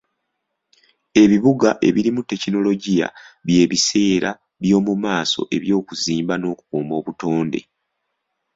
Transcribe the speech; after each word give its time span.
Ebibuga 1.23 1.69
ebirimu 1.87 2.21
tekinologiya 2.29 3.07
by'ebiseera 3.45 4.31
by'omu 4.61 4.93
maaso 5.03 5.41
eby'okuzimba 5.55 6.33
n'okukuuma 6.37 6.93
obutonde. 6.99 7.59